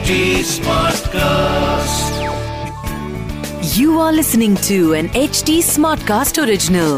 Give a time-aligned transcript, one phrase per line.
[0.00, 2.12] HD Smartcast.
[3.76, 6.94] You are listening to an HD Smartcast original.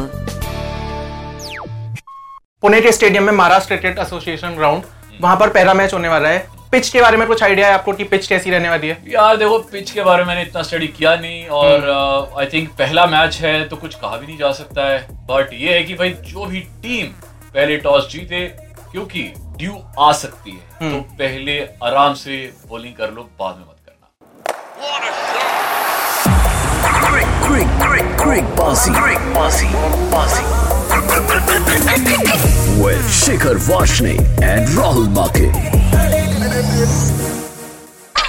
[2.62, 4.84] Pune के stadium में Maharashtra cricket association ground
[5.20, 7.92] वहाँ पर पहला मैच होने वाला है पिच के बारे में कुछ आइडिया है आपको
[7.92, 10.88] कि पिच कैसी रहने वाली है यार देखो पिच के बारे में मैंने इतना स्टडी
[10.90, 11.90] किया नहीं और
[12.38, 15.52] आई थिंक uh, पहला मैच है तो कुछ कहा भी नहीं जा सकता है बट
[15.54, 17.06] ये है कि भाई जो भी टीम
[17.54, 18.46] पहले टॉस जीते
[18.92, 22.36] क्योंकि ड्यू आ सकती है तो पहले आराम से
[22.68, 24.06] बॉलिंग कर लो बाद में मत करना.
[32.82, 35.50] With Shikhar Vashne and Rahul Make.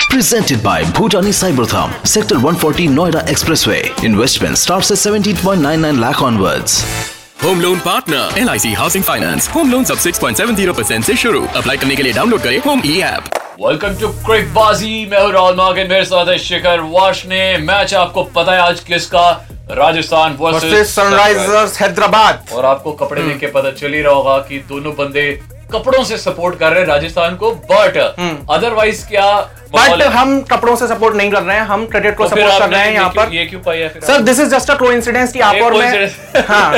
[0.09, 3.81] Presented by Bhutani Cybertham, Sector 140 Noida Expressway.
[4.03, 7.12] Investment starts at 17.99 lakh onwards.
[7.43, 11.45] Home loan partner L I C housing finance home loan सब 6.70 परसेंट ऐसी शुरू.
[11.55, 13.23] अप्लाई करने के लिए डाउनलोड करें home E app
[13.61, 14.07] welcome to
[14.53, 18.59] Crickbaazi मैं हूँ Rahul market मेरे साथ है शिखर वाश ने मैच आपको पता है
[18.59, 19.29] आज किसका?
[19.71, 24.59] राजस्थान वर्सेस सनराइजर्स हैदराबाद और आपको कपड़े देख के पता चल ही रहा होगा कि
[24.69, 25.31] दोनों बंदे
[25.73, 30.75] कपड़ों से सपोर्ट कर रहे हैं राजस्थान को बट अदरवाइज़ क्या माहौल बट हम कपड़ों
[30.75, 33.09] से सपोर्ट नहीं कर रहे हैं हम क्रिकेट को तो सपोर्ट कर रहे हैं यहाँ
[33.09, 36.07] पर। ये क्यों पाया sir this is just a coincidence कि आप और मैं
[36.47, 36.71] हाँ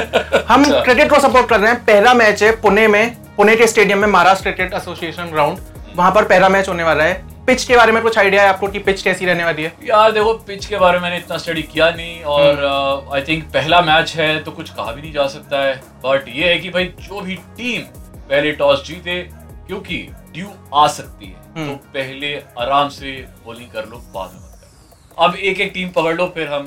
[0.48, 3.68] हम अच्छा। क्रिकेट को सपोर्ट कर रहे हैं। पहला मैच है पुणे में पुणे के
[3.68, 5.58] स्टेडियम में महाराष्ट्र क्रिकेट एसोसिएशन ग्राउंड
[5.96, 8.68] वहाँ पर पहला मैच होने वाला है। पिच के बारे में कुछ आइडिया है आपको
[8.68, 9.72] कि पिच कैसी रहने वाली है?
[9.86, 13.82] यार देखो पिच के बारे में मैंने इतना स्टडी किया नहीं और आई थिंक पहला
[13.82, 16.86] मैच है तो कुछ कहा भी नहीं जा सकता है। बट ये है कि भाई
[17.02, 17.82] जो भी टीम
[18.30, 19.22] पहले टॉस जीते
[19.68, 19.98] क्योंकि
[20.36, 23.12] ड्यू आ सकती है तो पहले आराम से
[23.46, 24.44] बॉलिंग कर लो बाद में
[25.18, 26.66] अब एक एक टीम पकड़ लो फिर हम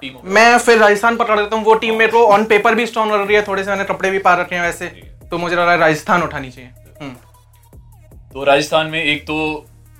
[0.00, 3.12] टीम मैं फिर राजस्थान पकड़ लेता हूँ वो टीम मेरे को ऑन पेपर भी स्ट्रॉन्ग
[3.12, 4.86] लग रही है थोड़े से मैंने कपड़े भी पा रखे हैं वैसे
[5.30, 7.14] तो मुझे लग रहा है राजस्थान उठानी चाहिए। हम्म,
[8.32, 9.36] तो राजस्थान में एक तो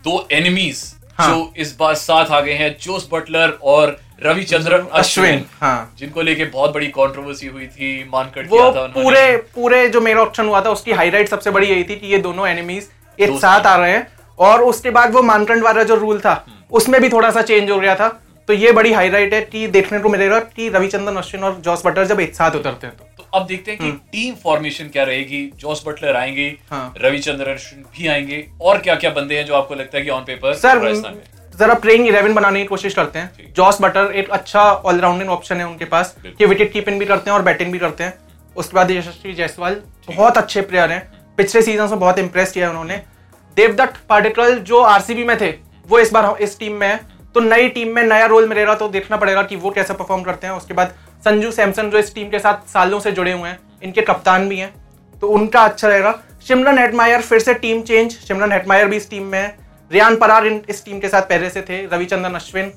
[0.05, 0.83] दो एनिमीज
[1.19, 6.23] हाँ। जो इस बार साथ आ गए हैं जोस बटलर और रविचंद्रन अश्विन हाँ। जिनको
[6.23, 10.23] लेके बहुत बड़ी कंट्रोवर्सी हुई थी मानकर वो किया था उन्होंने। पूरे पूरे जो मेरा
[10.23, 12.89] ऑप्शन हुआ था उसकी हाईलाइट सबसे बड़ी यही थी कि ये दोनों एनिमीज
[13.21, 14.07] एक साथ आ रहे हैं।
[14.39, 17.79] और उसके बाद वो मानकंड वाला जो रूल था उसमें भी थोड़ा सा चेंज हो
[17.79, 18.09] गया था।
[18.49, 22.05] तो ये बड़ी हाईलाइट है कि देखने को मिलेगा कि रविचंद्रन अश्विन और जॉस बटर
[22.05, 25.43] जब एक साथ उतरते हैं तो। तो अब देखते हैं कि टीम फॉर्मेशन क्या रहेगी।
[25.57, 29.75] जॉस बटलर आएँगे हाँ। रविचंद्रन अश्विन भी आएँगे। और क्या क्या बंदे हैं जो आपको
[29.75, 31.21] लगता है कि ऑन पेपर सर
[31.55, 35.67] जरा प्लेइंग इलेवन बनाने की कोशिश करते हैं। जॉस बटर एक अच्छा ऑलराउंडिंग ऑप्शन है
[35.67, 38.15] उनके पास कि विकेट कीपिंग भी करते हैं और बैटिंग भी करते हैं।
[38.57, 39.77] उसके बाद यशस्वी जायसवाल
[40.09, 41.03] बहुत अच्छे प्लेयर हैं।
[41.39, 43.01] पिछले सीज़न में बहुत इंप्रेस किया उन्होंने।
[43.61, 45.49] देवदत्त पाटिकल जो आरसीबी में थे,
[45.89, 46.99] वो इस बार इस टीम में है।
[47.35, 50.47] तो नई टीम में नया रोल मिलेगा तो देखना पड़ेगा कि वो कैसे परफॉर्म करते
[50.47, 50.95] हैं। उसके बाद
[51.25, 54.59] संजू सैमसन जो इस टीम के साथ सालों से जुड़े हुए हैं, इनके कप्तान भी
[54.59, 54.73] हैं।
[55.15, 59.25] तो उनका अच्छा रहेगा। सिमरन हेटमायर फिर से टीम चेंज। सिमरन हेटमायर भी इस टीम
[59.25, 59.57] में है।
[59.91, 62.73] रियान परार इस टीम के साथ पहले से थे। रविचंद्रन अश्विन,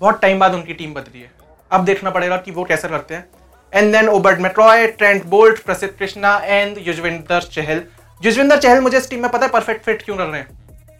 [0.00, 1.30] बहुत टाइम बाद उनकी टीम बदली है।
[1.70, 3.28] अब देखना पड़ेगा कि वो कैसे करते हैं।
[3.72, 7.82] And then ओबर्ट मेट्रॉय Trent Boult Prasidh Krishna and Yuzvendra Chahal
[8.24, 10.48] Yuzvendra Chahal मुझे इस टीम में पता है परफेक्ट फिट क्यों कर रहे हैं?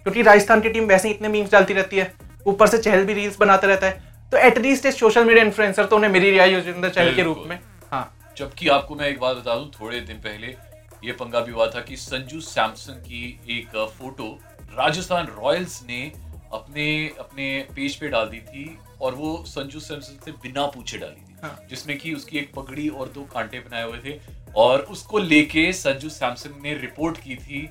[0.02, 2.12] क्योंकि राजस्थान की टीम वैसे ही इतने मीम्स डालती रहती है।
[2.46, 5.96] ऊपर से चहल भी रील्स बनाता रहता है। तो एटलीस्ट एक सोशल मीडिया इन्फ्लुएंसर तो
[5.96, 7.58] उन्हें मिली है युजवेंद्र चहल के रूप में।
[7.92, 10.54] हाँ। जबकि आपको मैं एक बात बता दूँ थोड़े दिन पहले
[11.04, 14.38] ये पंगा भी हुआ था कि संजू सैमसन की एक फ़ोटो
[14.78, 16.00] राजस्थान रॉयल्स ने
[16.52, 16.86] अपने
[17.18, 21.36] अपने पेज पे डाल दी थी और वो संजू सैमसन से बिना पूछे डाली थी।
[21.42, 24.20] हाँ। जिसमें कि उसकी एक पगड़ी और दो कांटे बनाए हुए थे।
[24.58, 27.68] और उसको लेके संजू सैमसन ने रिपोर्ट की थी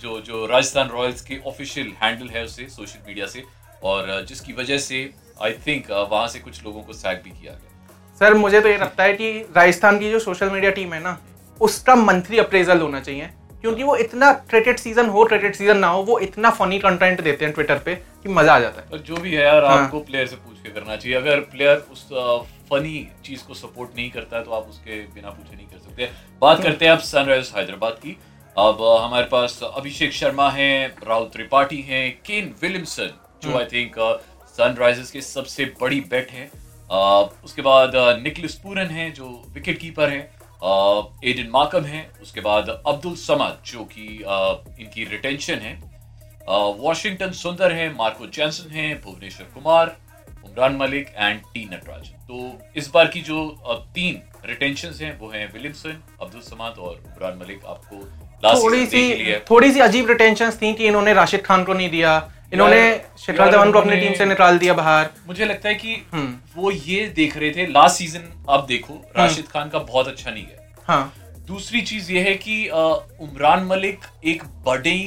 [0.00, 3.42] जो जो राजस्थान रॉयल्स के ऑफिशियल हैंडल है उसे सोशल मीडिया से,
[3.82, 4.98] और जिसकी वजह से
[5.42, 7.70] आई थिंक वहाँ से कुछ लोगों को सैक भी किया गया।
[8.20, 11.18] सर, मुझे तो ये लगता है कि राजस्थान की जो सोशल मीडिया टीम है ना,
[11.60, 13.28] उसका मंथली अप्रेजल होना चाहिए।
[13.62, 17.44] क्योंकि वो इतना क्रिकेट सीज़न हो क्रिकेट सीज़न ना हो वो इतना फनी कंटेंट देते
[17.44, 20.26] हैं ट्विटर पे कि मज़ा आ जाता है। जो भी है यार हाँ। आपको प्लेयर
[20.26, 22.04] से पूछ के करना चाहिए। अगर प्लेयर उस
[22.70, 26.10] फनी चीज़ को सपोर्ट नहीं करता है तो आप उसके बिना पूछे नहीं कर सकते।
[26.40, 28.16] बात करते हैं अब सनराइजर्स हैदराबाद की।
[28.56, 33.10] अब हमारे पास अभिषेक शर्मा है राहुल त्रिपाठी है केन विलियमसन
[33.44, 33.94] जो आई थिंक
[34.56, 36.50] सनराइजर्स के सबसे बड़ी बेट है।
[37.44, 37.92] उसके बाद
[38.22, 40.30] निकलिस पूरन है जो विकेट कीपर हैं।
[40.62, 44.04] एडन माकम हैं उसके बाद अब्दुल समद जो कि
[44.80, 45.74] इनकी रिटेंशन है।
[46.78, 49.96] वॉशिंगटन सुंदर है मार्को जैनसन है भुवनेश्वर कुमार
[50.44, 53.44] उमरान मलिक एंड टी नटराजन। तो इस बार की जो
[53.94, 57.96] तीन रिटेंशन हैं वो हैं विलियमसन अब्दुल समाद और उमरान मलिक। आपको
[58.54, 62.18] थोड़ी सी थोड़ी सी अजीब रिटेंशन थी कि इन्होंने राशिद खान को नहीं दिया
[62.52, 62.80] इन्होंने
[63.18, 66.70] शिखर धवन को अपनी टीम से निकाल दिया बाहर। मुझे लगता है कि हम्म। वो
[66.70, 70.70] ये देख रहे थे लास्ट सीज़न आप देखो राशिद खान का बहुत अच्छा नहीं है।
[70.88, 71.12] हाँ।
[71.46, 72.56] दूसरी चीज़ ये है कि
[73.20, 74.98] उमरान मलिक एक बड़े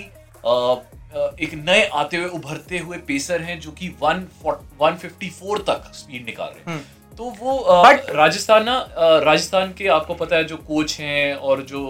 [1.44, 6.76] एक नए आते हुए उभरते हुए पेसर हैं जो कि 154 तक स्पीड निकाल रहे
[6.76, 6.84] हैं।
[7.18, 11.82] तो वो But- राजस्थान ना राजस्थान के आपको पता है जो कोच हैं और जो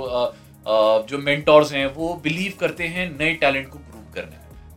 [1.09, 3.79] जो मेंटोर्स हैं वो बिलीव करते हैं नए टैलेंट को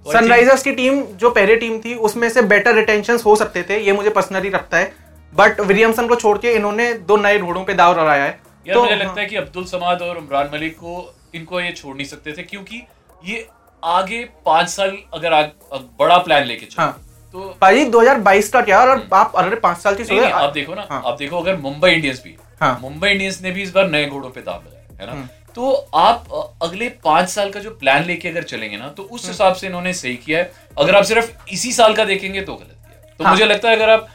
[0.09, 3.93] सनराइजर्स की टीम जो पहले टीम थी उसमें से बेटर रिटेंशन हो सकते थे ये
[3.93, 4.93] मुझे पर्सनली लगता है
[5.33, 8.31] बट विलियमसन को छोड़ के इन्होंने दो नए घोड़ों पे दाव लगाया है
[8.67, 11.97] यार तो मुझे लगता है कि अब्दुल समाद और इमरान मलिक को इनको ये छोड़
[11.97, 12.83] नहीं सकते थे क्योंकि
[13.23, 13.47] ये
[13.83, 17.05] आगे पाँच साल अगर आ, बड़ा प्लान लेके चले हाँ।
[17.35, 20.75] तो भाई 2022 का क्या और आप अरे पाँच साल की नहीं, नहीं, आप देखो
[20.75, 23.89] ना हाँ। आप देखो अगर मुंबई इंडियंस भी हाँ। मुंबई इंडियंस ने भी इस बार
[23.89, 28.05] नए घोड़ों पे दाव लगाया है ना तो आप अगले पाँच साल का जो प्लान
[28.05, 31.53] लेके अगर चलेंगे ना तो उस हिसाब से इन्होंने सही किया है। अगर आप सिर्फ़
[31.53, 34.09] इसी साल का देखेंगे तो गलत किया। तो हाँ। मुझे लगता है अगर आप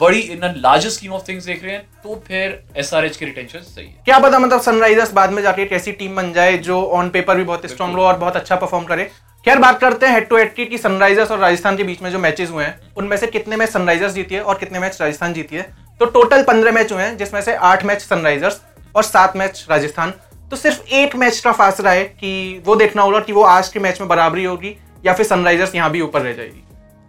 [0.00, 3.86] बड़ी in largest scheme of things देख रहे हैं तो फिर एसआरएच की रिटेंशन सही
[3.86, 7.10] है। क्या पता मतलब सनराइजर्स बाद में जाके एक ऐसी टीम बन जाए जो ऑन
[7.10, 9.10] पेपर भी बहुत स्ट्रांग हो और बहुत अच्छा परफॉर्म करे।
[9.44, 12.10] खैर बात करते हैं हेड टू हेड की कि सनराइजर्स और राजस्थान के बीच में
[12.10, 15.32] जो मैचेस हुए हैं उनमें से कितने मैच सनराइजर्स जीती है और कितने मैच राजस्थान
[15.32, 15.62] जीती है।
[16.00, 18.60] तो टोटल पंद्रह मैच हुए हैं जिसमें से आठ मैच सनराइजर्स
[18.94, 20.12] और सात मैच राजस्थान
[20.50, 23.80] तो सिर्फ़ एक मैच का फासला है कि वो देखना होगा कि वो आज के
[23.80, 24.74] मैच में बराबरी होगी
[25.04, 26.62] या फिर सनराइजर्स यहाँ भी ऊपर रह जाएगी।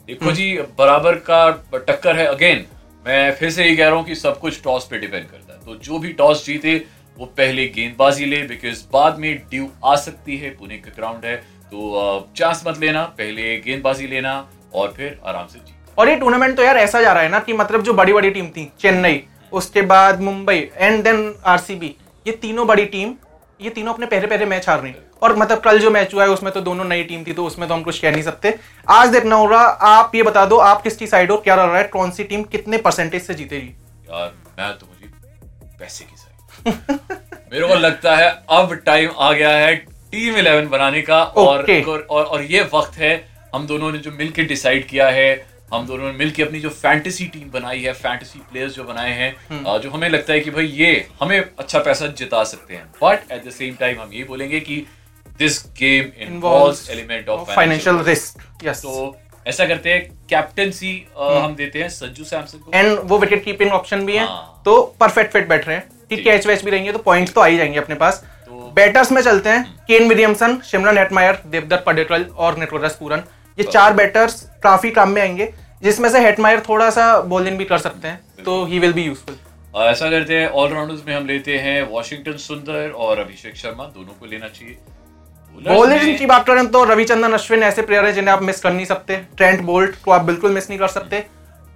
[0.07, 2.65] देखो जी बराबर का टक्कर है अगेन
[3.05, 5.59] मैं फिर से ये कह रहा हूँ कि सब कुछ टॉस पे डिपेंड करता है।
[5.59, 6.75] तो जो भी टॉस जीते
[7.17, 11.35] वो पहले गेंदबाजी ले बिकॉज़ बाद में ड्यू आ सकती है पुणे का ग्राउंड है।
[11.71, 14.35] तो चांस मत लेना पहले गेंदबाजी लेना
[14.73, 17.39] और फिर आराम से जीत। और ये टूर्नामेंट तो यार ऐसा जा रहा है ना
[17.39, 19.21] कि मतलब जो बड़ी बड़ी टीम थी चेन्नई
[19.51, 21.95] उसके बाद मुंबई एंड देन आरसीबी
[22.25, 23.13] ये तीनों बड़ी टीम
[23.61, 26.23] ये तीनों अपने पहले पहले मैच हार रही हैं और मतलब कल जो मैच हुआ
[26.23, 28.53] है उसमें तो दोनों नई टीम थी तो उसमें तो हम कुछ कह नहीं सकते।
[28.89, 29.59] आज देखना होगा
[29.89, 32.77] आप ये बता दो आप किसकी साइड हो क्या रहा है कौन सी टीम कितने
[32.77, 33.67] परसेंटेज से जीतेगी?
[33.67, 35.11] यार मैं तो मुझे
[35.79, 36.87] पैसे की साइड
[37.53, 39.75] मेरे को लगता है अब टाइम आ गया है
[40.11, 41.65] टीम इलेवन बनाने का और
[42.09, 43.13] और और ये वक्त है
[43.55, 45.29] हम दोनों ने जो मिलकर डिसाइड किया है
[45.73, 49.79] हम दोनों ने मिलकर अपनी जो फैंटेसी टीम बनाई है फैंटेसी प्लेयर्स जो बनाए हैं
[49.81, 50.89] जो हमें लगता है कि भाई ये
[51.21, 54.85] हमें अच्छा पैसा जिता सकते हैं। But at the same time हम ये बोलेंगे कि
[55.39, 59.15] this game involves element of financial risk yes तो
[59.47, 64.05] ऐसा करते हैं कैप्टनसी हम देते हैं सज्जू सैमसन को। एंड वो विकेट कीपिंग ऑप्शन
[64.05, 66.99] भी है हाँ। तो परफेक्ट फिट बैठ रहे हैं ठीक। कैच वैच भी रहेंगे तो
[66.99, 70.91] पॉइंट्स तो आ ही जाएँगे अपने पास। तो- बैटर्स में चलते हैं Kane Williamson Shimron
[70.91, 73.23] Hetmyer Devdutt Padikkal और निकोलस पूरन
[73.57, 75.53] ये चार बैटर्स काफ़ी काम में आएँगे।
[75.83, 79.35] जिसमें से हेटमायर थोड़ा सा बॉलिंग भी कर सकते हैं तो ही विल बी यूजफुल
[79.81, 84.25] ऐसा करते हैं ऑलराउंडर्स में हम लेते हैं वॉशिंगटन सुंदर और अभिषेक शर्मा दोनों को
[84.25, 84.77] लेना चाहिए।
[85.57, 88.85] बॉलिंग की बात करें तो रविचंद्रन अश्विन ऐसे प्लेयर है जिन्हें आप मिस कर नहीं
[88.85, 91.23] सकते। ट्रेंट बोल्ट को आप बिल्कुल मिस नहीं कर सकते।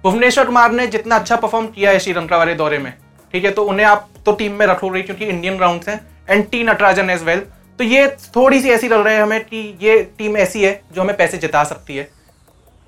[0.04, 2.92] भुवनेश्वर कुमार ने जितना अच्छा परफॉर्म किया है श्रीलंका वाले दौरे में
[3.34, 3.50] ठीक है?
[3.50, 6.00] तो उन्हें आप तो टीम में रखोगे क्योंकि इंडियन ग्राउंड हैं
[6.30, 7.40] and T Natarajan as well
[7.78, 8.06] तो ये
[8.36, 11.38] थोड़ी सी ऐसी लग रही है हमें कि ये टीम ऐसी है जो हमें पैसे
[11.38, 12.08] जिता सकती है।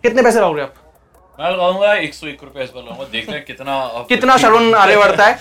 [0.05, 0.75] कितने पैसे लगाओगे आप?
[1.39, 4.97] मैं लगाऊँगा एक सौ एक रुपए इस बार लगाऊँगा देखते हैं कितना कितना शरण आगे
[4.97, 5.39] बढ़ता है।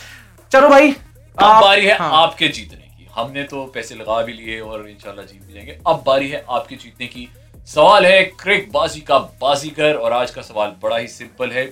[0.52, 4.60] चलो भाई अब बारी है हाँ। आपके जीतने की। हमने तो पैसे लगा भी लिए
[4.60, 7.28] और इंशाल्लाह जीत भी जाएँगे। अब बारी है आपके जीतने की।
[7.68, 11.66] सवाल है क्रिक बाजी का बाजीगर और आज का सवाल बड़ा ही सिंपल है।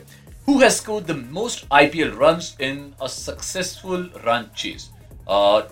[0.47, 4.87] Who has scored the most IPL runs in a successful run chase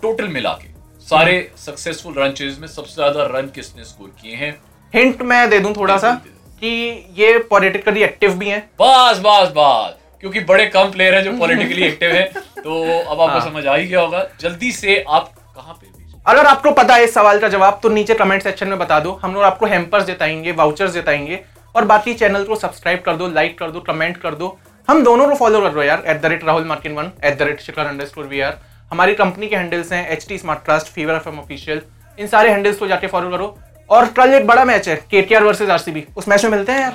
[0.02, 0.72] total मिला के।
[1.06, 4.54] सारे सक्सेसफुल रन चेज में सबसे ज़्यादा रन किसने स्कोर किए हैं?
[4.94, 6.70] हिंट मैं दे दूँ थोड़ा सा। बिल्कुल दे। कि
[7.18, 11.82] ये पॉलिटिकली एक्टिव भी हैं। बस बस बस। क्योंकि बड़े कम प्लेयर हैं जो पॉलिटिकली
[11.82, 15.74] एक्टिव हैं। तो अब आपको हाँ। समझ आ ही गया होगा। जल्दी से आप कहाँ
[15.74, 15.92] पे
[16.26, 19.10] अगर आपको पता है इस सवाल का जवाब तो नीचे कमेंट सेक्शन में बता दो।
[19.22, 21.40] हम लोग आपको हेम्पर्स जिताएँगे वाउचर्स जिताएँगे।
[21.74, 24.56] और बाकी चैनल को सब्सक्राइब कर दो लाइक कर दो कमेंट कर दो।
[24.88, 27.42] हम दोनों को फॉलो कर दो यार। At the rate Rahul मार्किन one at the
[27.42, 28.56] rate Shikhar underscore V R
[28.90, 31.82] हमारी कंपनी के हैंडल्स हैं H T Smartcast Fever F M official
[32.18, 33.46] इन सारे हैंडल्स को जाके फॉलो करो।
[33.90, 36.04] और कल एक बड़ा मैच है K T R versus RCB.
[36.16, 36.92] उस मैच में मिलते हैं यार।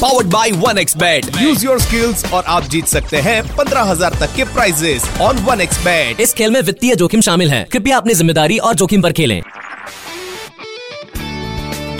[0.00, 4.14] Powered by one X bat use your skills और आप जीत सकते हैं पंद्रह हज़ार
[4.20, 7.96] तक के prizes on one X bat इस खेल में वित्तीय जोखिम शामिल है। कृपया
[7.96, 9.40] अपनी ज़िम्मेदारी और जोखिम पर खेलें।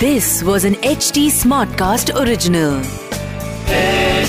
[0.01, 2.81] This was an HT Smartcast original.